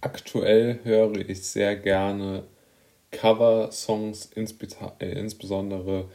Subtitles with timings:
[0.00, 2.44] aktuell höre ich sehr gerne
[3.10, 6.08] Cover-Songs, äh, insbesondere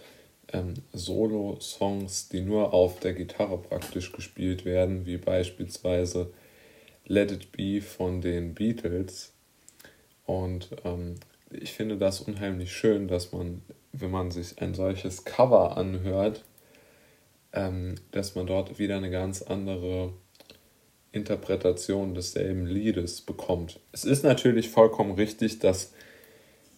[0.54, 6.32] ähm, Solo-Songs, die nur auf der Gitarre praktisch gespielt werden, wie beispielsweise
[7.06, 9.34] Let It Be von den Beatles.
[10.26, 11.16] Und ähm,
[11.52, 13.62] ich finde das unheimlich schön, dass man,
[13.92, 16.44] wenn man sich ein solches Cover anhört,
[17.54, 20.14] ähm, dass man dort wieder eine ganz andere
[21.16, 23.80] Interpretation desselben Liedes bekommt.
[23.92, 25.94] Es ist natürlich vollkommen richtig, dass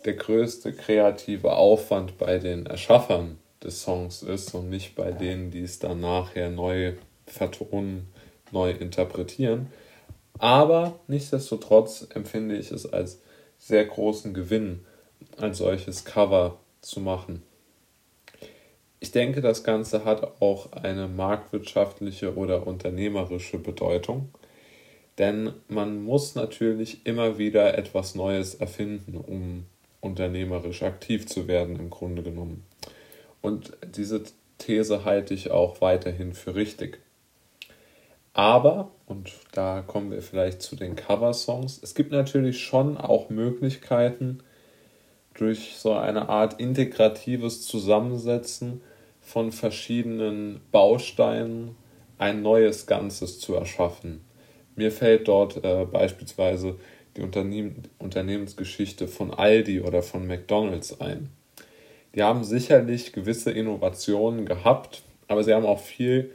[0.05, 5.63] der größte kreative Aufwand bei den Erschaffern des Songs ist und nicht bei denen, die
[5.63, 6.93] es dann nachher neu
[7.25, 8.07] vertonen,
[8.51, 9.67] neu interpretieren.
[10.37, 13.21] Aber nichtsdestotrotz empfinde ich es als
[13.57, 14.85] sehr großen Gewinn,
[15.37, 17.41] ein solches Cover zu machen.
[18.99, 24.29] Ich denke, das Ganze hat auch eine marktwirtschaftliche oder unternehmerische Bedeutung,
[25.19, 29.65] denn man muss natürlich immer wieder etwas Neues erfinden, um
[30.01, 32.65] unternehmerisch aktiv zu werden, im Grunde genommen.
[33.41, 34.23] Und diese
[34.57, 36.99] These halte ich auch weiterhin für richtig.
[38.33, 44.39] Aber, und da kommen wir vielleicht zu den Cover-Songs, es gibt natürlich schon auch Möglichkeiten,
[45.33, 48.81] durch so eine Art integratives Zusammensetzen
[49.27, 51.75] von verschiedenen Bausteinen
[52.17, 54.21] ein neues Ganzes zu erschaffen.
[54.77, 56.77] Mir fällt dort äh, beispielsweise
[57.17, 61.29] die Unternehmen, Unternehmensgeschichte von Aldi oder von McDonald's ein.
[62.15, 66.31] Die haben sicherlich gewisse Innovationen gehabt, aber sie haben auch viel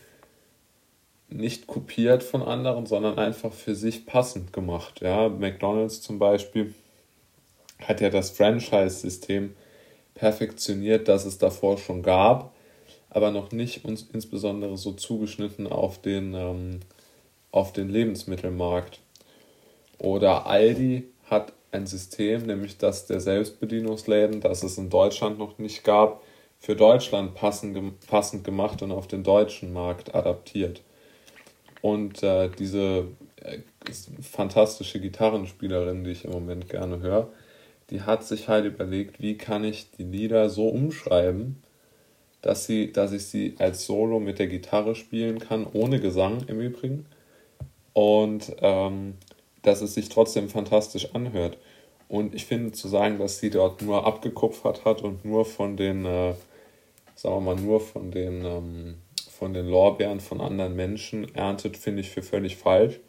[1.30, 5.00] nicht kopiert von anderen, sondern einfach für sich passend gemacht.
[5.00, 6.74] Ja, McDonald's zum Beispiel
[7.78, 9.54] hat ja das Franchise-System
[10.12, 12.52] perfektioniert, das es davor schon gab,
[13.12, 16.80] aber noch nicht uns insbesondere so zugeschnitten auf den, ähm,
[17.50, 19.00] auf den Lebensmittelmarkt.
[19.98, 25.84] Oder Aldi hat ein System, nämlich das der Selbstbedienungsläden, das es in Deutschland noch nicht
[25.84, 26.22] gab,
[26.58, 30.80] für Deutschland passend, passend gemacht und auf den deutschen Markt adaptiert.
[31.82, 33.58] Und äh, diese äh,
[34.22, 37.28] fantastische Gitarrenspielerin, die ich im Moment gerne höre,
[37.90, 41.62] die hat sich halt überlegt, wie kann ich die Lieder so umschreiben,
[42.42, 46.60] dass, sie, dass ich sie als Solo mit der Gitarre spielen kann, ohne Gesang im
[46.60, 47.06] Übrigen.
[47.92, 49.14] Und ähm,
[49.62, 51.58] dass es sich trotzdem fantastisch anhört.
[52.08, 56.04] Und ich finde zu sagen, dass sie dort nur abgekupfert hat und nur von den,
[56.04, 56.34] äh,
[57.14, 58.94] sagen wir mal, nur von den, ähm,
[59.30, 63.00] von den Lorbeeren von anderen Menschen erntet, finde ich für völlig falsch.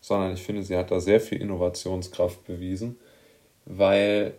[0.00, 2.96] Sondern ich finde, sie hat da sehr viel Innovationskraft bewiesen
[3.78, 4.34] weil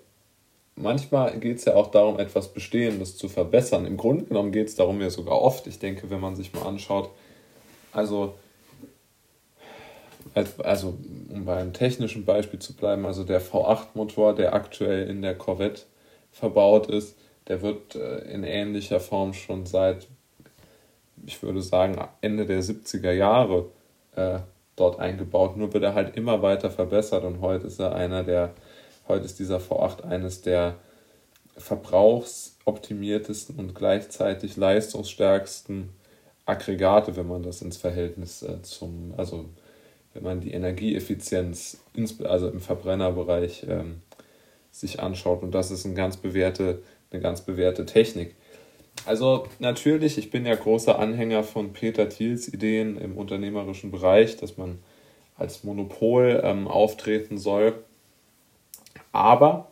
[0.76, 3.86] manchmal geht es ja auch darum, etwas Bestehendes zu verbessern.
[3.86, 5.68] Im Grunde genommen geht es darum ja sogar oft.
[5.68, 7.10] Ich denke, wenn man sich mal anschaut,
[7.94, 8.36] also,
[10.64, 10.98] also
[11.30, 15.84] um bei einem technischen Beispiel zu bleiben, also der V8-Motor, der aktuell in der Corvette
[16.32, 17.18] verbaut ist,
[17.48, 20.08] der wird äh, in ähnlicher Form schon seit,
[21.26, 23.66] ich würde sagen, Ende der 70er Jahre
[24.16, 24.40] äh,
[24.76, 25.58] dort eingebaut.
[25.58, 28.54] Nur wird er halt immer weiter verbessert und heute ist er einer der
[29.08, 30.76] Heute ist dieser V8 eines der
[31.58, 35.90] verbrauchsoptimiertesten und gleichzeitig leistungsstärksten
[36.46, 39.46] Aggregate, wenn man das ins Verhältnis äh, zum, also
[40.14, 41.78] wenn man die Energieeffizienz
[42.24, 44.02] also im Verbrennerbereich ähm,
[44.72, 45.44] sich anschaut.
[45.44, 46.82] Und das ist ein ganz bewährte,
[47.12, 48.36] eine ganz bewährte Technik.
[49.06, 54.58] Also natürlich, ich bin ja großer Anhänger von Peter Thiels Ideen im unternehmerischen Bereich, dass
[54.58, 54.80] man
[55.38, 57.74] als Monopol ähm, auftreten soll
[59.12, 59.72] aber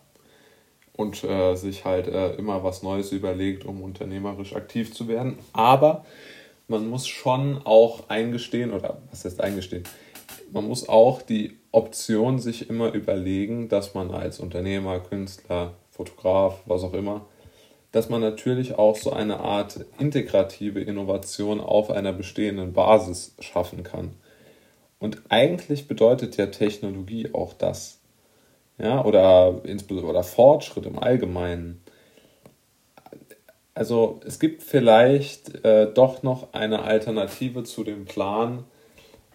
[0.93, 5.37] und äh, sich halt äh, immer was Neues überlegt, um unternehmerisch aktiv zu werden.
[5.53, 6.05] Aber
[6.67, 9.83] man muss schon auch eingestehen, oder was heißt eingestehen?
[10.51, 16.83] Man muss auch die Option sich immer überlegen, dass man als Unternehmer, Künstler, Fotograf, was
[16.83, 17.25] auch immer,
[17.91, 24.15] dass man natürlich auch so eine Art integrative Innovation auf einer bestehenden Basis schaffen kann.
[24.99, 27.98] Und eigentlich bedeutet ja Technologie auch das
[28.81, 29.61] ja, oder
[30.03, 31.81] oder Fortschritt im Allgemeinen.
[33.73, 38.65] Also es gibt vielleicht äh, doch noch eine Alternative zu dem Plan,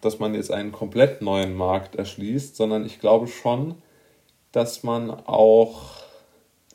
[0.01, 3.77] dass man jetzt einen komplett neuen Markt erschließt, sondern ich glaube schon,
[4.53, 5.95] dass man auch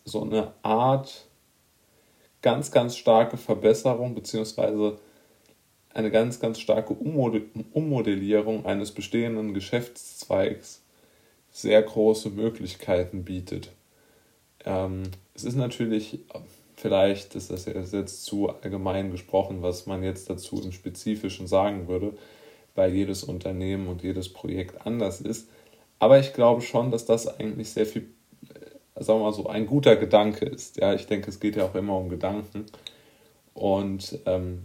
[0.03, 1.27] so eine Art
[2.41, 4.97] ganz, ganz starke Verbesserung beziehungsweise
[5.93, 10.81] eine ganz, ganz starke Ummodellierung eines bestehenden Geschäftszweigs
[11.61, 13.71] sehr große Möglichkeiten bietet.
[14.65, 15.03] Ähm,
[15.33, 16.19] es ist natürlich,
[16.75, 22.13] vielleicht ist das jetzt zu allgemein gesprochen, was man jetzt dazu im Spezifischen sagen würde,
[22.75, 25.49] weil jedes Unternehmen und jedes Projekt anders ist.
[25.99, 28.07] aber ich glaube schon, dass das eigentlich sehr viel,
[28.53, 30.77] äh, sagen wir mal so, ein guter Gedanke ist.
[30.77, 32.65] Ja, ich denke, es geht ja auch immer um Gedanken.
[33.53, 34.63] Und ähm,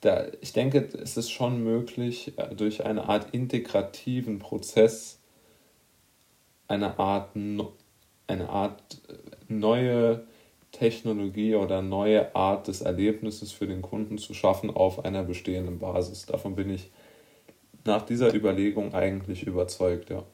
[0.00, 5.18] da, ich denke, es ist schon möglich, äh, durch eine Art integrativen Prozess
[6.68, 9.14] eine Art, eine Art äh,
[9.52, 10.24] neue
[10.72, 16.26] Technologie oder neue Art des Erlebnisses für den Kunden zu schaffen auf einer bestehenden Basis.
[16.26, 16.90] Davon bin ich
[17.84, 20.24] nach dieser Überlegung eigentlich überzeugt, ja.